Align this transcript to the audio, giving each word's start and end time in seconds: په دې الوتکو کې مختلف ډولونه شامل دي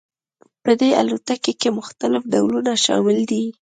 په 0.63 0.71
دې 0.79 0.89
الوتکو 1.01 1.51
کې 1.61 1.69
مختلف 1.79 2.21
ډولونه 2.33 2.71
شامل 2.85 3.17
دي 3.29 3.43